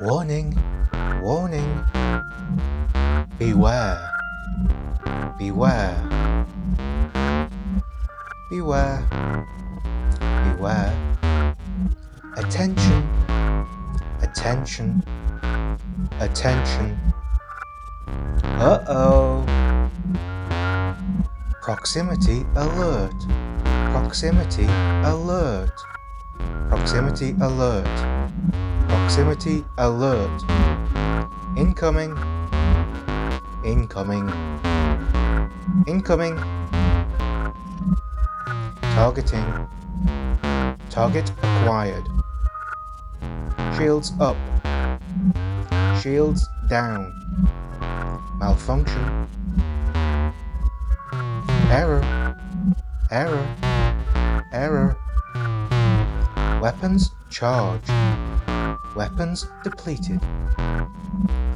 [0.00, 0.58] Warning,
[1.22, 1.84] warning.
[3.38, 4.10] Beware,
[5.38, 5.94] beware,
[8.50, 9.06] beware,
[10.18, 10.92] beware.
[12.36, 13.08] Attention,
[14.20, 15.04] attention,
[16.18, 16.98] attention.
[18.42, 19.46] Uh oh.
[21.62, 23.14] Proximity alert,
[23.92, 24.66] proximity
[25.04, 25.70] alert,
[26.68, 28.13] proximity alert,
[28.88, 30.42] proximity alert.
[31.56, 32.16] Incoming,
[33.64, 34.28] incoming,
[35.86, 36.36] incoming.
[38.94, 39.68] Targeting,
[40.90, 42.06] target acquired.
[43.76, 44.36] Shields up,
[46.00, 47.12] shields down.
[48.38, 49.28] Malfunction.
[51.70, 52.36] Error,
[53.10, 53.46] error,
[54.52, 54.96] error.
[56.60, 57.90] Weapons charged.
[58.94, 60.20] Weapons depleted.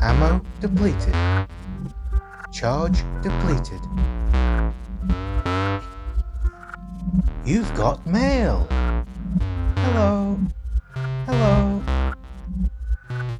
[0.00, 1.14] Ammo depleted.
[2.52, 3.80] Charge depleted.
[7.44, 8.66] You've got mail.
[9.76, 10.38] Hello.
[11.26, 11.82] Hello.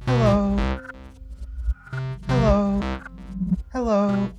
[0.05, 0.57] Hello.
[2.27, 2.81] Hello.
[3.73, 4.29] Hello.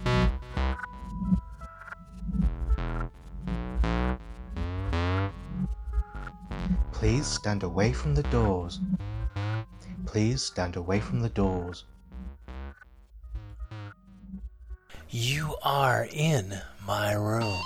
[6.93, 8.81] Please stand away from the doors.
[10.21, 11.85] Please stand away from the doors.
[15.09, 17.63] You are in my room.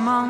[0.00, 0.29] among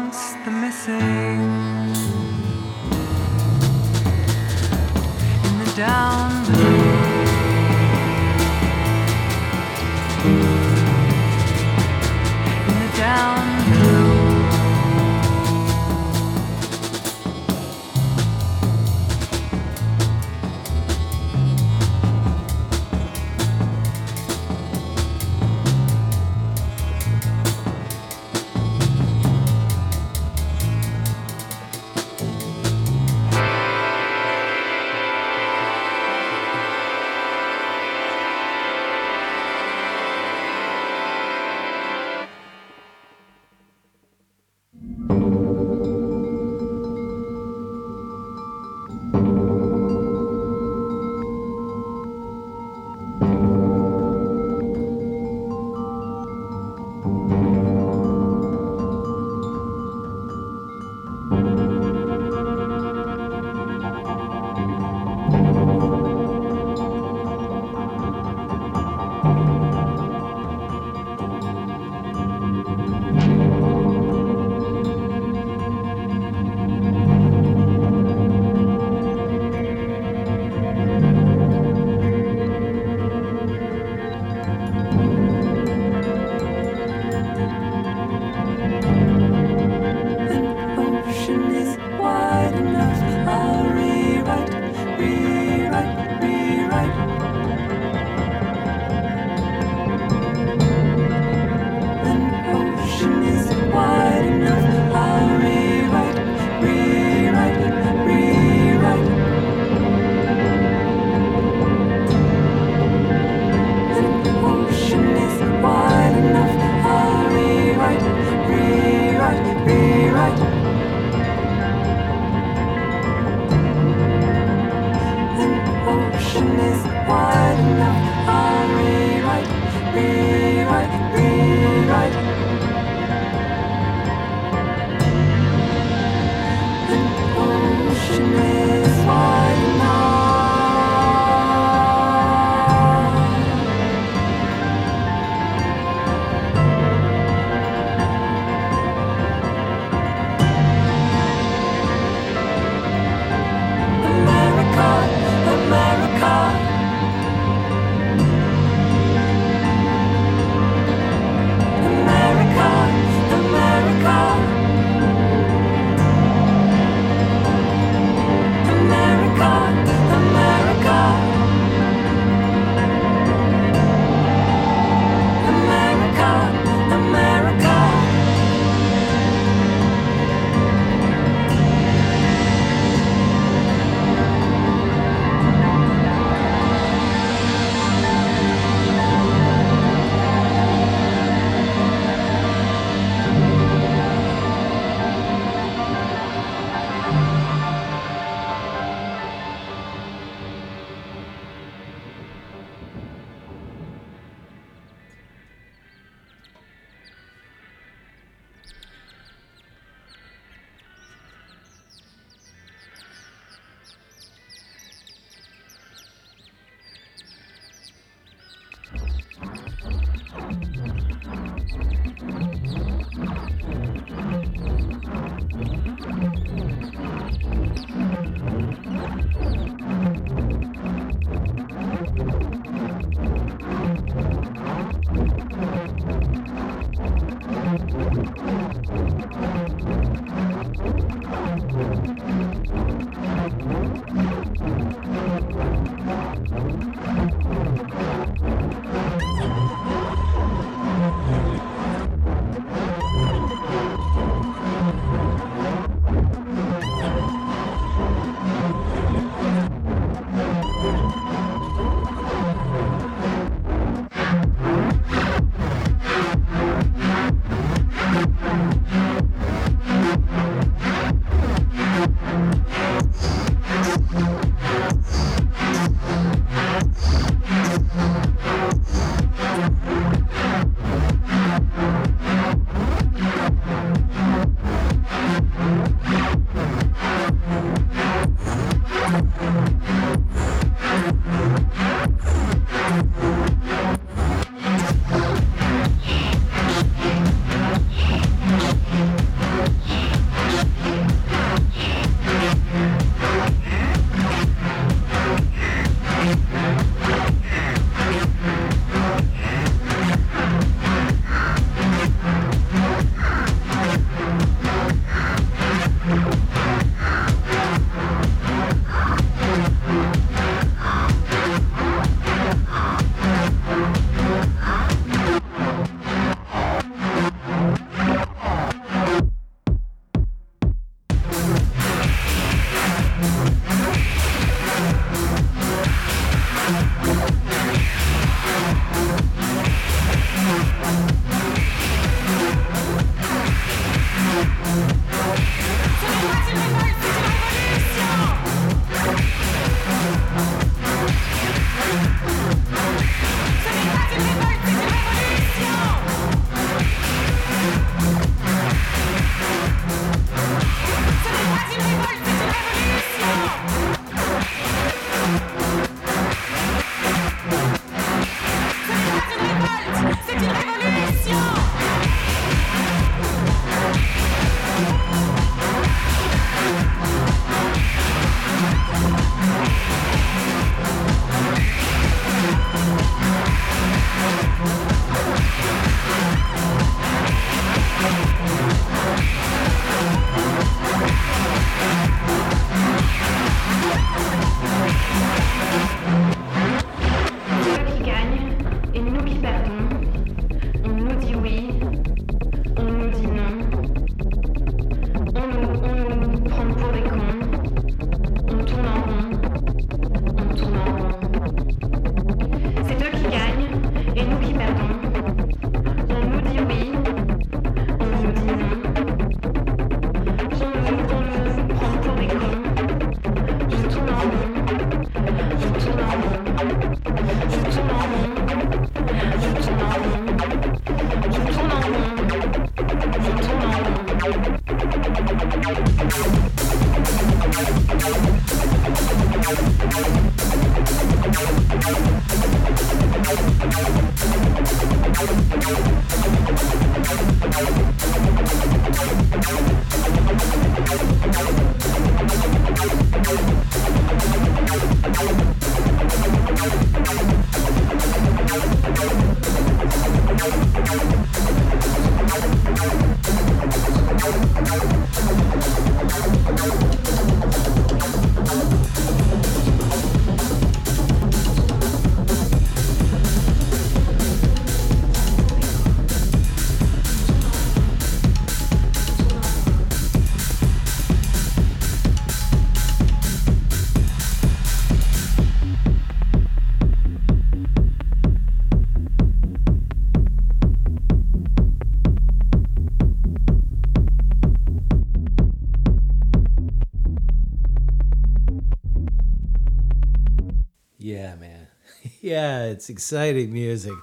[502.21, 503.95] yeah, it's exciting music.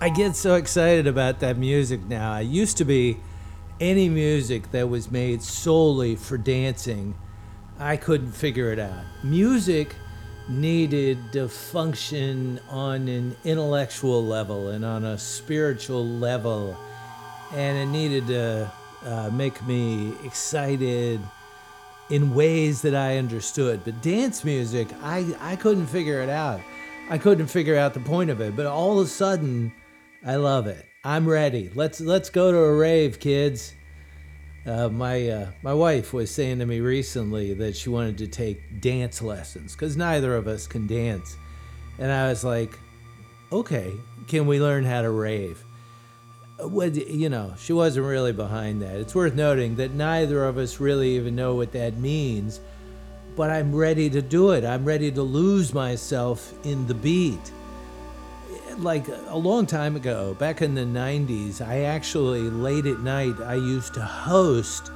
[0.00, 2.32] I get so excited about that music now.
[2.32, 3.18] I used to be
[3.80, 7.14] any music that was made solely for dancing,
[7.78, 9.04] I couldn't figure it out.
[9.22, 9.94] Music
[10.48, 16.76] needed to function on an intellectual level and on a spiritual level,
[17.52, 18.70] and it needed to
[19.04, 21.20] uh, make me excited
[22.10, 23.84] in ways that I understood.
[23.84, 26.60] But dance music, I, I couldn't figure it out.
[27.10, 28.54] I couldn't figure out the point of it.
[28.54, 29.72] But all of a sudden,
[30.24, 30.84] I love it.
[31.04, 31.70] I'm ready.
[31.74, 33.72] Let's let's go to a rave, kids.
[34.66, 38.80] Uh, my uh, my wife was saying to me recently that she wanted to take
[38.80, 41.36] dance lessons because neither of us can dance,
[41.98, 42.78] and I was like,
[43.52, 43.92] "Okay,
[44.26, 45.64] can we learn how to rave?"
[46.58, 48.96] What you know, she wasn't really behind that.
[48.96, 52.60] It's worth noting that neither of us really even know what that means,
[53.38, 54.64] but I'm ready to do it.
[54.64, 57.52] I'm ready to lose myself in the beat
[58.78, 63.54] like a long time ago, back in the 90s, I actually, late at night, I
[63.54, 64.92] used to host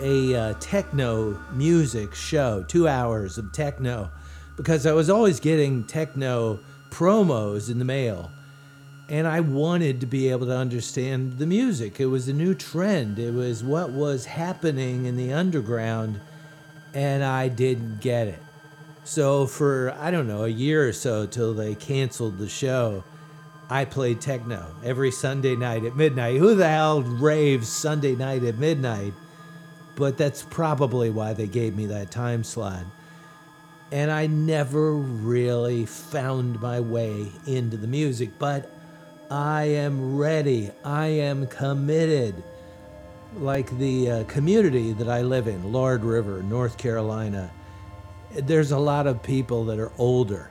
[0.00, 4.10] a uh, techno music show, two hours of techno,
[4.56, 8.30] because I was always getting techno promos in the mail.
[9.08, 12.00] And I wanted to be able to understand the music.
[12.00, 16.20] It was a new trend, it was what was happening in the underground,
[16.94, 18.42] and I didn't get it.
[19.04, 23.04] So for I don't know a year or so till they canceled the show,
[23.68, 26.36] I played techno every Sunday night at midnight.
[26.36, 29.14] Who the hell raves Sunday night at midnight?
[29.96, 32.84] But that's probably why they gave me that time slot.
[33.90, 38.70] And I never really found my way into the music, but
[39.30, 40.70] I am ready.
[40.84, 42.42] I am committed.
[43.36, 47.50] Like the uh, community that I live in, Lord River, North Carolina
[48.34, 50.50] there's a lot of people that are older.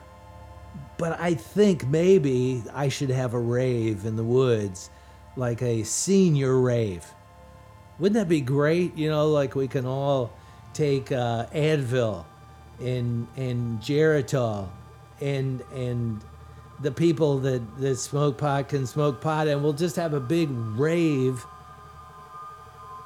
[0.98, 4.90] But I think maybe I should have a rave in the woods,
[5.36, 7.04] like a senior rave.
[7.98, 8.96] Wouldn't that be great?
[8.96, 10.32] You know, like we can all
[10.74, 12.24] take uh, Advil
[12.80, 14.68] and and Geritol
[15.20, 16.22] and and
[16.80, 20.48] the people that, that smoke pot can smoke pot and we'll just have a big
[20.50, 21.44] rave.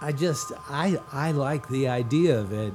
[0.07, 2.73] I just I I like the idea of it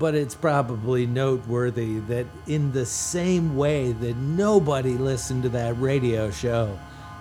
[0.00, 6.30] but it's probably noteworthy that in the same way that nobody listened to that radio
[6.30, 6.76] show,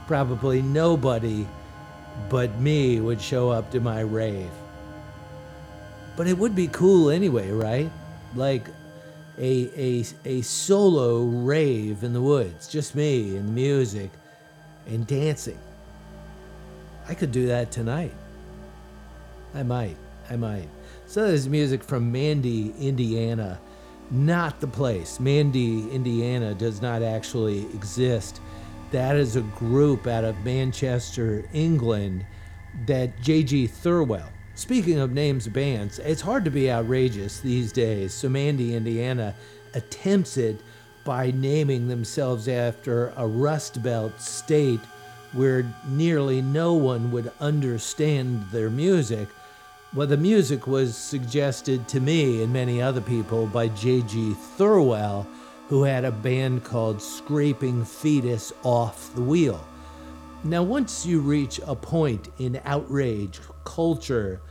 [0.07, 1.45] probably nobody
[2.29, 4.49] but me would show up to my rave.
[6.15, 7.91] But it would be cool anyway, right?
[8.33, 8.67] Like
[9.37, 14.09] a, a, a solo rave in the woods, just me and music
[14.87, 15.59] and dancing.
[17.09, 18.13] I could do that tonight.
[19.53, 19.97] I might.
[20.29, 20.69] I might.
[21.07, 23.59] So there's music from Mandy, Indiana.
[24.11, 25.19] Not the place.
[25.19, 28.41] Mandy, Indiana does not actually exist.
[28.91, 32.25] That is a group out of Manchester, England,
[32.85, 33.67] that J.G.
[33.67, 34.29] Thirlwell.
[34.55, 38.13] Speaking of names bands, it's hard to be outrageous these days.
[38.13, 39.33] So Mandy, Indiana
[39.73, 40.59] attempts it
[41.05, 44.81] by naming themselves after a Rust Belt state
[45.33, 49.27] where nearly no one would understand their music.
[49.95, 54.35] Well, the music was suggested to me and many other people by J.G.
[54.55, 55.25] Thirlwell,
[55.67, 59.67] who had a band called Scraping Fetus Off the Wheel.
[60.43, 64.41] Now, once you reach a point in outrage culture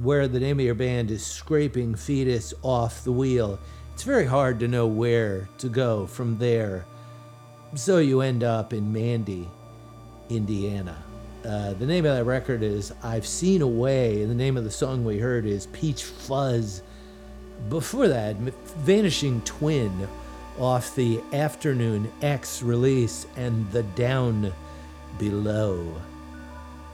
[0.00, 3.58] where the name of your band is Scraping Fetus Off the Wheel,
[3.92, 6.86] it's very hard to know where to go from there.
[7.74, 9.50] So you end up in Mandy,
[10.30, 10.96] Indiana.
[11.48, 14.64] Uh, the name of that record is I've Seen a Way, and the name of
[14.64, 16.82] the song we heard is Peach Fuzz.
[17.70, 20.08] Before that, Vanishing Twin
[20.58, 24.52] off the Afternoon X release and The Down
[25.18, 26.02] Below.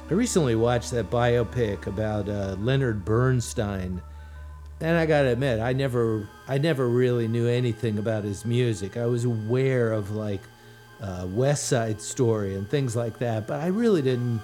[0.08, 4.00] I recently watched that biopic about uh, Leonard Bernstein,
[4.80, 8.96] and I gotta admit, I never, I never really knew anything about his music.
[8.96, 10.42] I was aware of like
[11.02, 14.40] uh, West Side Story and things like that, but I really didn't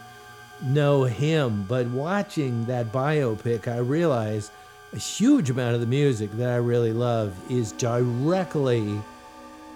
[0.62, 1.64] know him.
[1.68, 4.50] But watching that biopic, I realized
[4.92, 9.00] a huge amount of the music that I really love is directly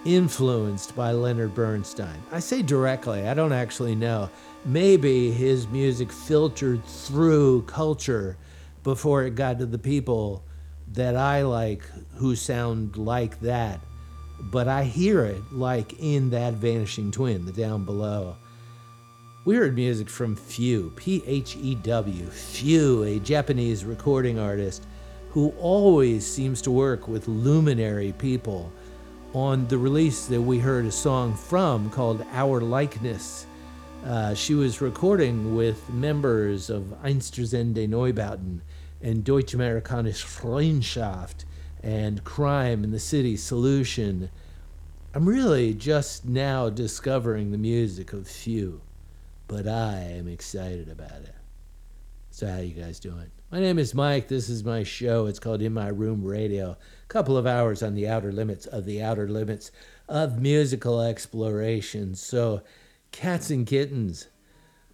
[0.05, 2.21] influenced by Leonard Bernstein.
[2.31, 4.29] I say directly, I don't actually know.
[4.65, 8.37] Maybe his music filtered through culture
[8.83, 10.43] before it got to the people
[10.93, 11.83] that I like
[12.15, 13.79] who sound like that.
[14.39, 18.35] But I hear it like in that Vanishing Twin, the down below.
[19.45, 24.87] We heard music from Phew, P H E W, Phew, a Japanese recording artist
[25.29, 28.71] who always seems to work with luminary people.
[29.33, 33.45] On the release that we heard a song from called Our Likeness,
[34.05, 38.61] uh, she was recording with members of Einstürzende Neubauten
[39.01, 41.45] and Deutsche Amerikanische Freundschaft
[41.85, 44.31] and Crime in the City Solution.
[45.13, 48.81] I'm really just now discovering the music of Phew,
[49.47, 51.35] but I am excited about it.
[52.31, 53.29] So how you guys doing?
[53.51, 54.27] My name is Mike.
[54.27, 55.27] This is my show.
[55.27, 56.71] It's called In My Room Radio.
[56.71, 59.69] A couple of hours on the outer limits of the outer limits
[60.09, 62.15] of musical exploration.
[62.15, 62.63] So,
[63.11, 64.27] cats and kittens,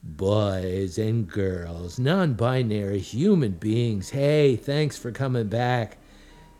[0.04, 5.98] boys and girls, non binary human beings, hey, thanks for coming back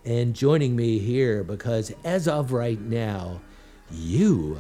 [0.06, 3.42] and joining me here because as of right now,
[3.92, 4.60] you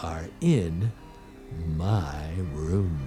[0.00, 0.92] are in
[1.76, 3.04] my room.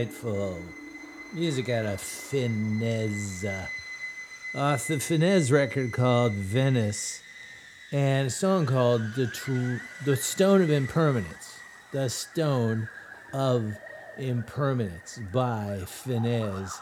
[0.00, 0.58] Delightful.
[1.34, 3.44] Music out of Fennesz.
[4.54, 7.20] Off the Fennesz record called Venice.
[7.92, 9.76] And a song called The, Tr-
[10.06, 11.58] the Stone of Impermanence.
[11.92, 12.88] The Stone
[13.34, 13.76] of
[14.16, 16.72] Impermanence by Fennesz.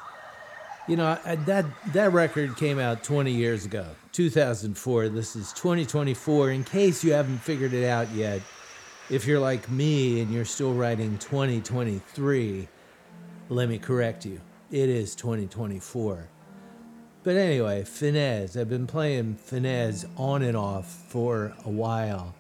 [0.87, 5.09] You know, I, that that record came out 20 years ago, 2004.
[5.09, 6.53] This is 2024.
[6.53, 8.43] In case you haven't figured it out yet,
[9.11, 12.69] if you're like me and you're still writing 2023,
[13.49, 14.41] let me correct you.
[14.71, 16.29] It is 2024.
[17.23, 18.59] But anyway, Fennesz.
[18.59, 22.35] I've been playing Fennesz on and off for a while.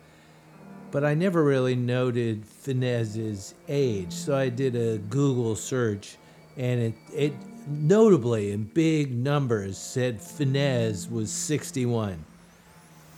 [0.90, 4.12] But I never really noted Fennesz's age.
[4.12, 6.16] So I did a Google search
[6.56, 7.32] and it, it
[7.66, 12.24] notably in big numbers said Fennesz was 61,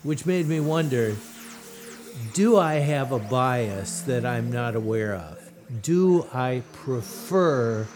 [0.03, 1.17] which made me wonder
[2.35, 5.40] do I have a bias that I'm not aware of?
[5.79, 7.87] Do I prefer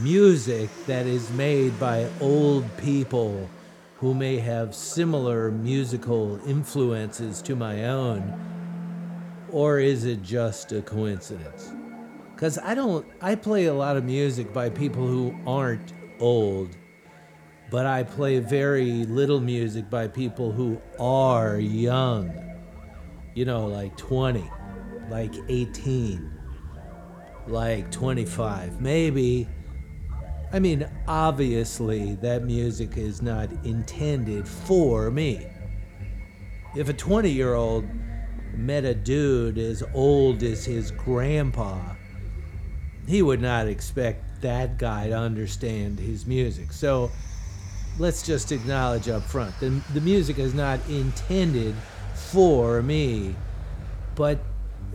[0.00, 3.48] music that is made by old people
[3.98, 8.34] who may have similar musical influences to my own?
[9.52, 11.72] Or is it just a coincidence?
[12.34, 16.76] Because I don't, I play a lot of music by people who aren't old,
[17.70, 22.32] but I play very little music by people who are young.
[23.36, 24.50] You know, like 20,
[25.10, 26.33] like 18,
[27.48, 29.48] like 25, maybe.
[30.52, 35.46] I mean, obviously, that music is not intended for me.
[36.76, 37.84] If a 20 year old
[38.56, 41.94] met a dude as old as his grandpa,
[43.06, 46.72] he would not expect that guy to understand his music.
[46.72, 47.10] So
[47.98, 51.74] let's just acknowledge up front the, the music is not intended
[52.14, 53.34] for me.
[54.14, 54.38] But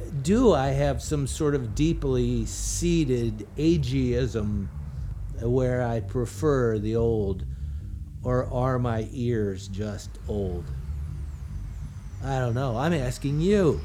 [0.09, 4.67] do I have some sort of deeply seated ageism
[5.41, 7.45] where I prefer the old,
[8.23, 10.65] or are my ears just old?
[12.23, 12.77] I don't know.
[12.77, 13.79] I'm asking you.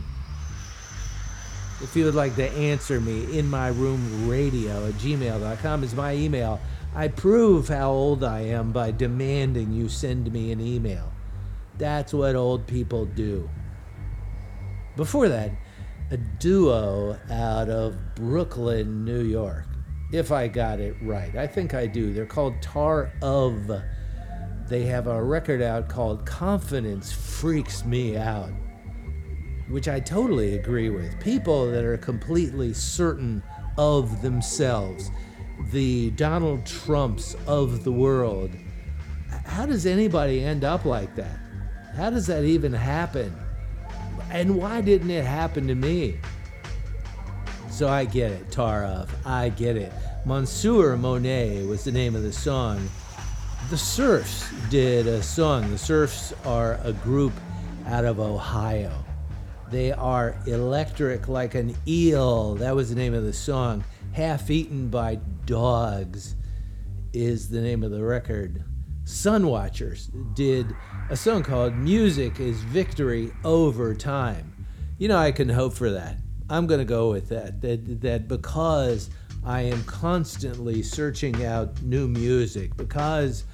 [1.82, 6.14] If you would like to answer me, in my room radio at gmail.com is my
[6.14, 6.60] email.
[6.94, 11.12] I prove how old I am by demanding you send me an email.
[11.76, 13.48] That's what old people do.
[14.96, 15.50] Before that,
[16.14, 19.66] a duo out of Brooklyn, New York.
[20.12, 21.36] If I got it right.
[21.36, 22.12] I think I do.
[22.12, 23.70] They're called Tar of.
[24.68, 28.50] They have a record out called Confidence Freaks Me Out
[29.68, 31.18] which I totally agree with.
[31.20, 33.42] People that are completely certain
[33.78, 35.10] of themselves,
[35.70, 38.50] the Donald Trumps of the world.
[39.46, 41.38] How does anybody end up like that?
[41.94, 43.34] How does that even happen?
[44.34, 46.18] And why didn't it happen to me?
[47.70, 49.14] So I get it, Tar Of.
[49.24, 49.92] I get it.
[50.26, 52.90] Monsieur Monet was the name of the song.
[53.70, 55.70] The Serfs did a song.
[55.70, 57.32] The Serfs are a group
[57.86, 59.04] out of Ohio.
[59.70, 62.56] They are electric like an eel.
[62.56, 63.84] That was the name of the song.
[64.14, 66.34] Half Eaten by Dogs
[67.12, 68.64] is the name of the record.
[69.04, 70.74] Sunwatchers did
[71.10, 74.66] a song called Music is Victory Over Time.
[74.96, 76.16] You know, I can hope for that.
[76.48, 77.60] I'm going to go with that.
[77.60, 79.10] That, that because
[79.44, 83.44] I am constantly searching out new music, because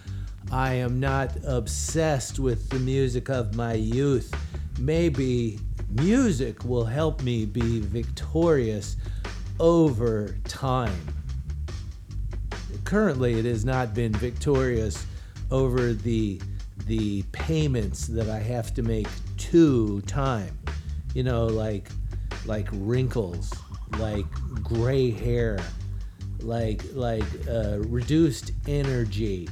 [0.53, 4.32] I am not obsessed with the music of my youth,
[4.78, 8.96] maybe music will help me be victorious
[9.59, 11.09] over time.
[12.84, 15.07] Currently, it has not been victorious
[15.51, 16.40] over the
[16.86, 20.59] the payments that I have to make to time.
[21.14, 21.88] You know, like
[22.46, 23.53] like wrinkles,
[23.98, 24.26] like
[24.62, 25.59] gray hair,
[26.40, 29.48] like like uh, reduced energy.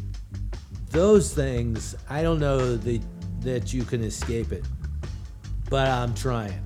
[0.91, 3.03] Those things, I don't know that
[3.41, 4.65] that you can escape it
[5.69, 6.63] but I'm trying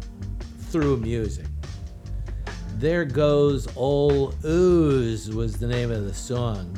[0.71, 1.47] through music.
[2.77, 6.77] There Goes Old Ooze was the name of the song.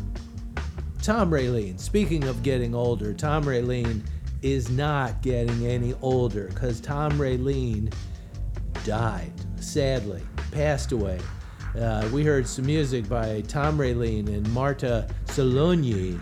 [1.04, 4.02] Tom Relleen, speaking of getting older, Tom Relleen
[4.40, 7.92] is not getting any older because Tom Relleen
[8.86, 9.30] died,
[9.60, 11.20] sadly, passed away.
[11.78, 16.18] Uh, we heard some music by Tom Relleen and Marta Salogni,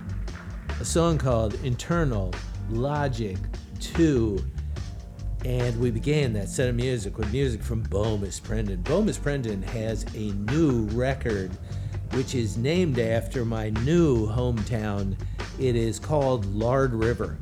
[0.81, 2.35] a song called Internal
[2.69, 3.39] Logic
[3.79, 4.45] 2
[5.45, 8.83] and we began that set of music with music from Bomis Prendin.
[8.83, 11.51] Bomis Prendin has a new record
[12.15, 15.17] which is named after my new hometown.
[15.59, 17.39] It is called Lard River.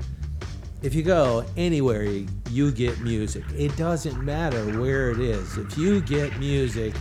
[0.83, 5.59] If you go anywhere you get music, it doesn't matter where it is.
[5.59, 6.95] If you get music,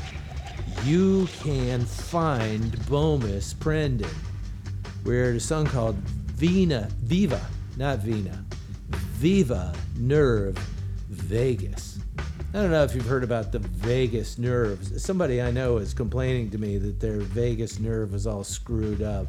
[0.84, 4.14] you can find Bomis Prendin.
[5.06, 7.46] We're at a song called Vina, Viva,
[7.78, 8.44] not Vina,
[8.90, 10.58] Viva Nerve
[11.10, 11.89] Vagus.
[12.52, 15.04] I don't know if you've heard about the vagus nerves.
[15.04, 19.28] Somebody I know is complaining to me that their vagus nerve is all screwed up.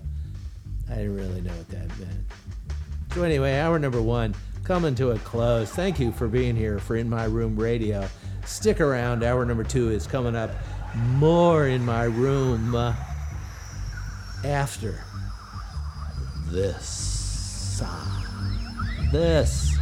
[0.90, 2.24] I didn't really know what that meant.
[3.14, 5.70] So, anyway, hour number one coming to a close.
[5.70, 8.08] Thank you for being here for In My Room Radio.
[8.46, 9.22] Stick around.
[9.22, 10.50] Hour number two is coming up.
[10.96, 12.74] More in my room
[14.44, 15.04] after
[16.46, 17.82] this.
[19.12, 19.76] This.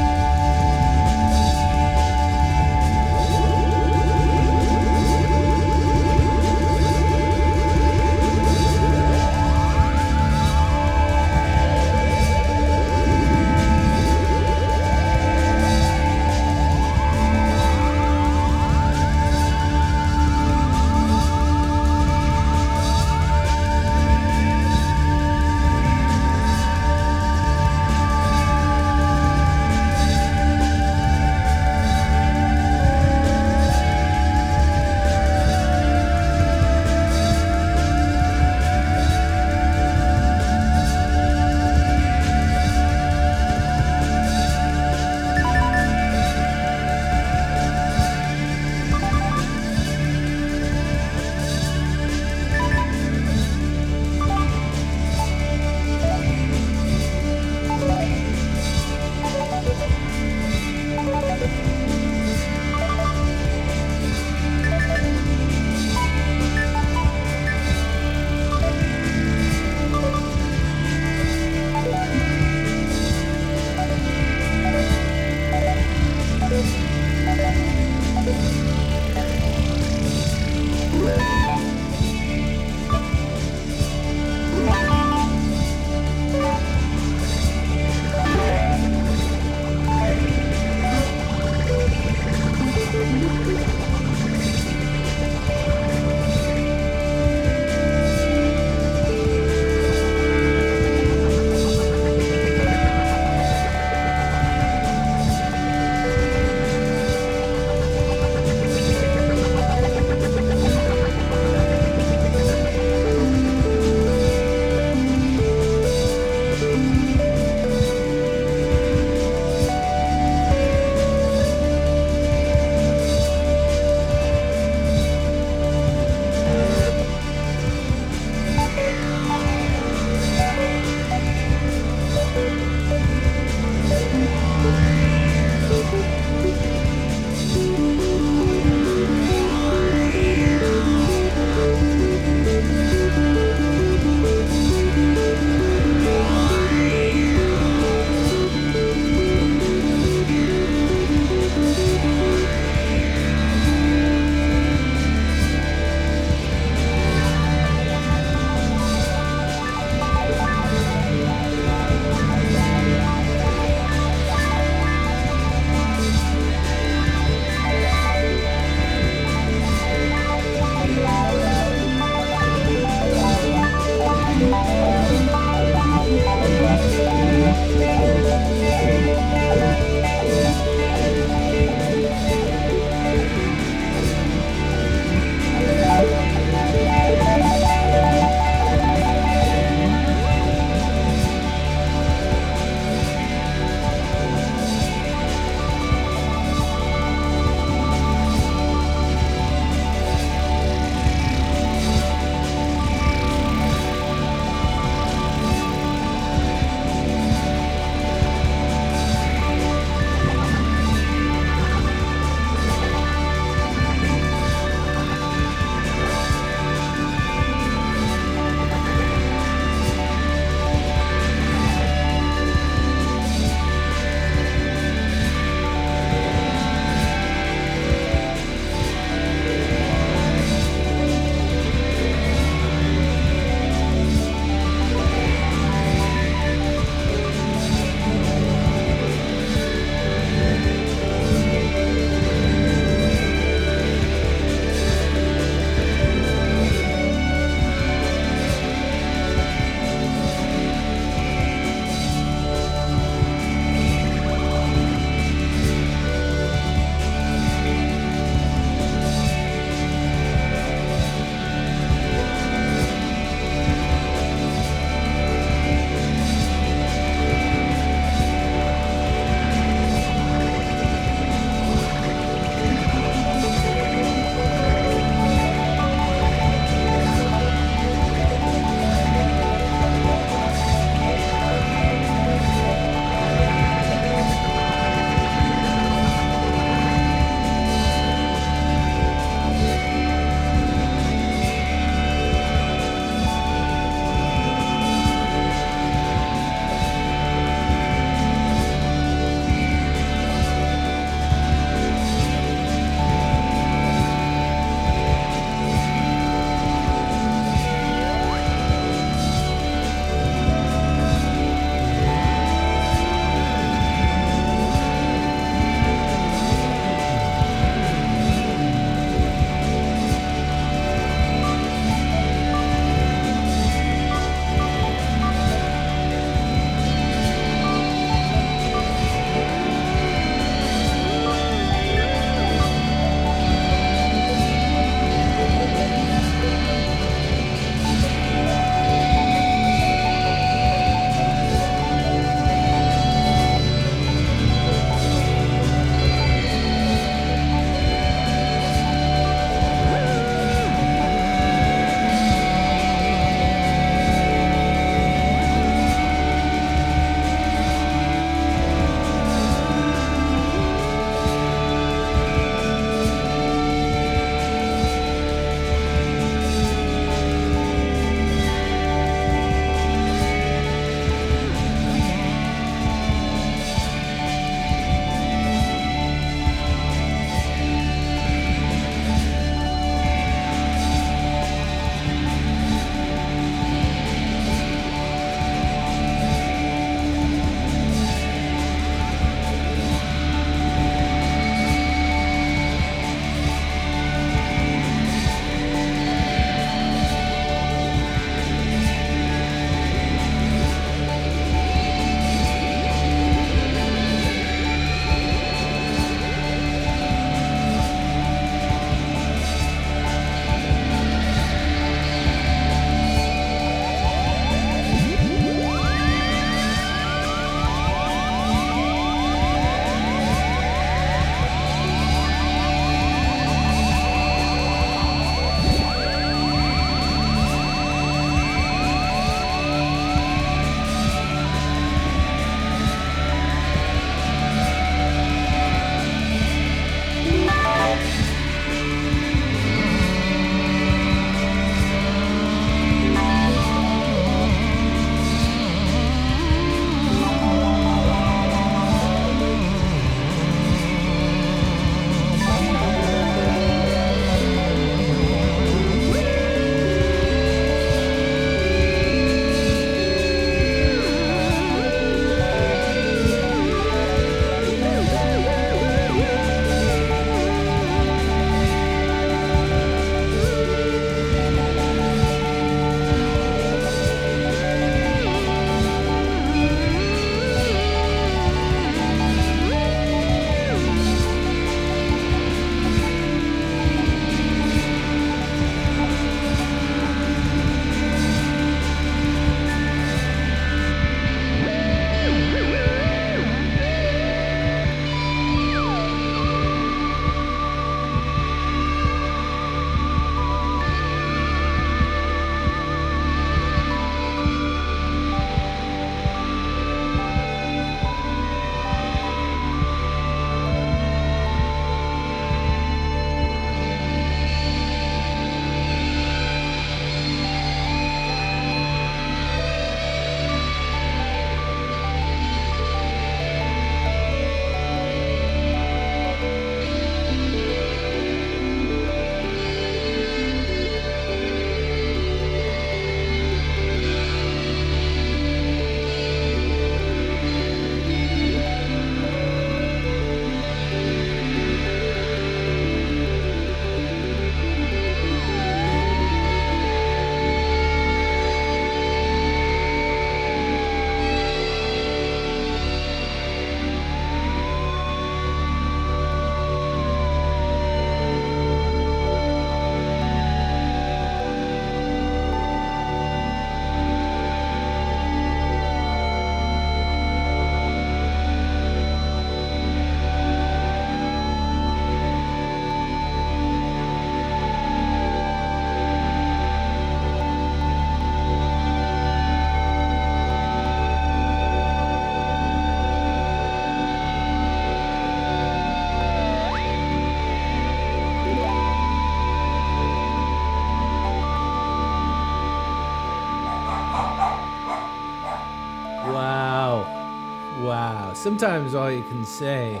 [598.48, 600.00] Sometimes all you can say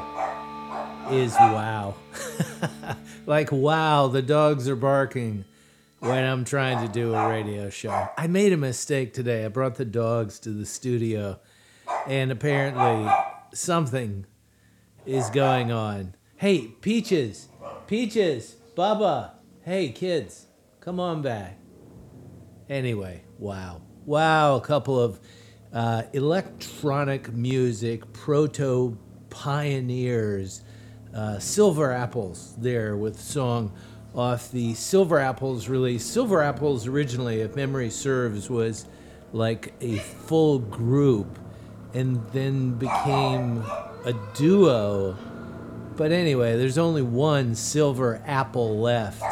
[1.10, 1.94] is wow.
[3.26, 5.44] like, wow, the dogs are barking
[5.98, 8.08] when I'm trying to do a radio show.
[8.16, 9.44] I made a mistake today.
[9.44, 11.38] I brought the dogs to the studio,
[12.06, 13.12] and apparently
[13.52, 14.24] something
[15.04, 16.14] is going on.
[16.36, 17.48] Hey, Peaches,
[17.86, 20.46] Peaches, Bubba, hey, kids,
[20.80, 21.58] come on back.
[22.70, 23.82] Anyway, wow.
[24.06, 25.20] Wow, a couple of
[25.72, 28.96] uh, electronic music proto
[29.30, 30.62] pioneers,
[31.14, 33.72] uh, Silver Apples there with song
[34.14, 36.04] off the Silver Apples release.
[36.04, 38.86] Silver Apples originally, if memory serves, was
[39.32, 41.38] like a full group
[41.94, 43.62] and then became
[44.04, 45.16] a duo.
[45.96, 49.22] But anyway, there's only one Silver Apple left.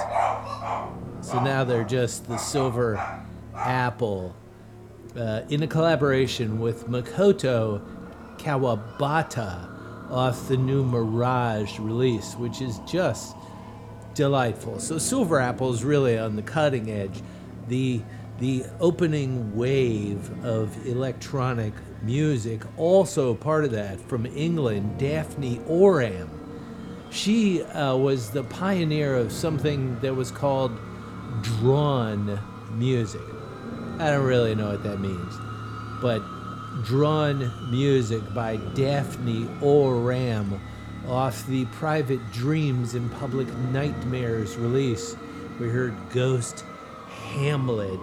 [1.21, 2.97] So now they're just the Silver
[3.55, 4.35] Apple
[5.17, 7.81] uh, in a collaboration with Makoto
[8.39, 9.69] Kawabata
[10.11, 13.35] off the new Mirage release, which is just
[14.15, 14.79] delightful.
[14.79, 17.23] So Silver Apple is really on the cutting edge.
[17.69, 18.03] The
[18.39, 21.73] the opening wave of electronic
[22.03, 26.29] music, also part of that from England, Daphne Oram.
[27.11, 30.79] She uh, was the pioneer of something that was called
[31.43, 32.39] drawn
[32.73, 33.23] music.
[33.99, 35.39] I don't really know what that means,
[36.03, 36.23] but
[36.85, 40.61] drawn music by Daphne Oram
[41.09, 45.17] off the Private Dreams and Public Nightmares release.
[45.59, 46.63] We heard Ghost
[47.09, 47.99] Hamlet.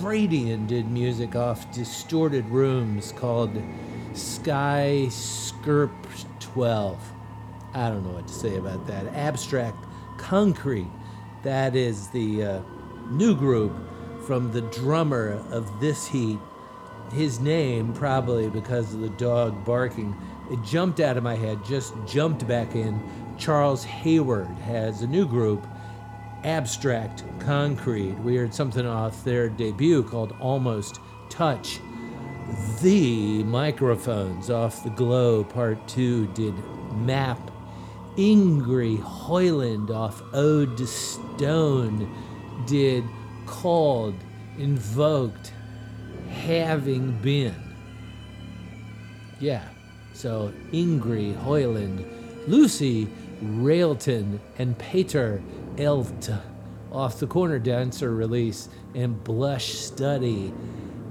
[0.00, 3.52] Radian did music off Distorted Rooms called
[4.14, 5.90] Skyskryp
[6.40, 7.12] 12.
[7.74, 9.06] I don't know what to say about that.
[9.08, 9.76] Abstract
[10.16, 10.88] Concrete.
[11.42, 12.62] That is the uh,
[13.10, 13.89] new group
[14.30, 16.38] from the drummer of This Heat.
[17.12, 20.16] His name, probably because of the dog barking,
[20.52, 23.02] it jumped out of my head, just jumped back in.
[23.38, 25.66] Charles Hayward has a new group,
[26.44, 28.12] Abstract Concrete.
[28.20, 31.80] We heard something off their debut called Almost Touch.
[32.82, 36.54] The microphones off the Glow Part 2 did
[36.92, 37.50] Map.
[38.16, 42.08] Ingri Hoyland off Ode to Stone
[42.66, 43.02] did
[43.50, 44.14] Called,
[44.58, 45.52] Invoked,
[46.30, 47.54] Having Been.
[49.40, 49.64] Yeah,
[50.12, 52.06] so Ingri Hoyland,
[52.46, 53.08] Lucy
[53.42, 55.42] Railton, and Petter
[55.74, 56.40] Eldh
[56.92, 60.54] off the Corner Dancer release and Blush Study.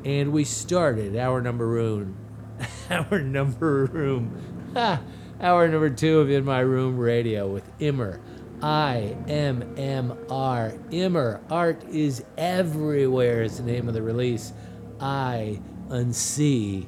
[0.06, 2.16] And we started our number room,
[2.90, 5.02] our number room, ha,
[5.42, 8.22] our number two of In My Room Radio with Immer.
[8.62, 10.74] I M M R.
[10.92, 11.42] Immer.
[11.50, 14.54] Art is everywhere is the name of the release.
[15.00, 16.88] I unsee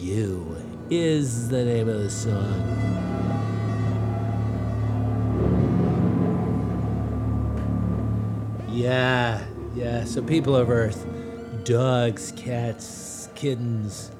[0.00, 0.56] you
[0.90, 2.98] is the name of the song.
[8.70, 10.04] Yeah, yeah.
[10.04, 11.04] So, people of Earth,
[11.64, 14.12] dogs, cats, kittens,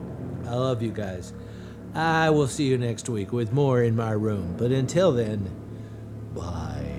[0.46, 1.32] I love you guys.
[1.96, 4.56] I will see you next week with more in my room.
[4.58, 5.48] But until then,
[6.34, 6.93] bye.